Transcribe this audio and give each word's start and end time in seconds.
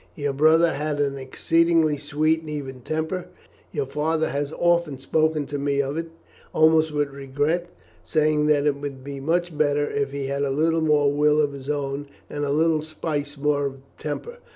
Your 0.15 0.33
brother 0.33 0.73
had 0.73 0.99
an 0.99 1.19
exceedingly 1.19 1.99
sweet 1.99 2.39
and 2.41 2.49
even 2.49 2.81
temper. 2.81 3.27
Your 3.71 3.85
father 3.85 4.31
has 4.31 4.51
often 4.51 4.97
spoken 4.97 5.45
to 5.45 5.59
me 5.59 5.79
of 5.79 5.95
it, 5.95 6.07
almost 6.53 6.91
with 6.91 7.11
regret, 7.11 7.69
saying 8.03 8.47
that 8.47 8.65
it 8.65 8.77
would 8.81 9.03
be 9.03 9.19
much 9.19 9.55
better 9.55 9.87
if 9.87 10.11
he 10.11 10.25
had 10.25 10.41
a 10.41 10.49
little 10.49 10.81
more 10.81 11.11
will 11.13 11.39
of 11.39 11.53
his 11.53 11.69
own 11.69 12.07
and 12.31 12.43
a 12.43 12.49
little 12.49 12.81
spice 12.81 13.37
more 13.37 13.67
of 13.67 13.75
temper. 13.99 14.37